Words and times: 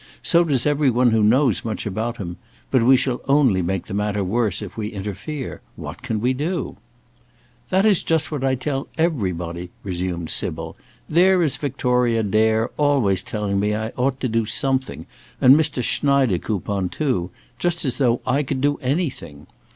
So 0.23 0.43
does 0.43 0.65
every 0.65 0.89
one 0.89 1.11
who 1.11 1.21
knows 1.21 1.63
much 1.63 1.85
about 1.85 2.17
him. 2.17 2.37
But 2.71 2.81
we 2.81 2.97
shall 2.97 3.21
only 3.27 3.61
make 3.61 3.85
the 3.85 3.93
matter 3.93 4.23
worse 4.23 4.63
if 4.63 4.75
we 4.75 4.87
interfere. 4.87 5.61
What 5.75 6.01
can 6.01 6.19
we 6.19 6.33
do?" 6.33 6.77
"That 7.69 7.85
is 7.85 8.01
just 8.01 8.31
what 8.31 8.43
I 8.43 8.55
tell 8.55 8.87
everybody," 8.97 9.69
resumed 9.83 10.31
Sybil. 10.31 10.75
"There 11.07 11.43
is 11.43 11.55
Victoria 11.57 12.23
Dare 12.23 12.71
always 12.77 13.21
telling 13.21 13.59
me 13.59 13.75
I 13.75 13.89
ought 13.89 14.19
to 14.21 14.27
do 14.27 14.45
something; 14.47 15.05
and 15.39 15.55
Mr. 15.55 15.83
Schneidekoupon 15.83 16.89
too; 16.89 17.29
just 17.59 17.85
as 17.85 17.99
though 17.99 18.21
I 18.25 18.41
could 18.41 18.59
do 18.61 18.77
anything. 18.77 19.45